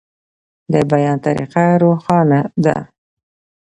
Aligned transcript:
د 0.71 0.73
بیان 0.91 1.17
طریقه 1.25 1.65
روښانه 1.83 2.39
ده. 2.63 2.77